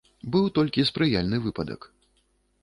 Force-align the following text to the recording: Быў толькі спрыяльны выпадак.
Быў 0.35 0.47
толькі 0.55 0.85
спрыяльны 0.91 1.37
выпадак. 1.45 1.87